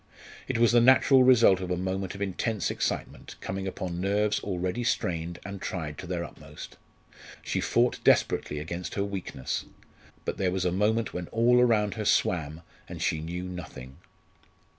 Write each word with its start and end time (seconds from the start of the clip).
It 0.47 0.57
was 0.57 0.71
the 0.71 0.81
natural 0.81 1.21
result 1.23 1.59
of 1.59 1.69
a 1.69 1.77
moment 1.77 2.15
of 2.15 2.23
intense 2.23 2.71
excitement 2.71 3.35
coming 3.39 3.67
upon 3.67 4.01
nerves 4.01 4.39
already 4.39 4.83
strained 4.83 5.37
and 5.45 5.61
tried 5.61 5.99
to 5.99 6.07
their 6.07 6.23
utmost. 6.23 6.75
She 7.43 7.61
fought 7.61 8.03
desperately 8.03 8.57
against 8.57 8.95
her 8.95 9.03
weakness; 9.05 9.65
but 10.25 10.37
there 10.37 10.49
was 10.49 10.65
a 10.65 10.71
moment 10.71 11.13
when 11.13 11.27
all 11.27 11.59
around 11.61 11.93
her 11.93 12.05
swam, 12.05 12.63
and 12.89 12.99
she 12.99 13.21
knew 13.21 13.43
nothing. 13.43 13.97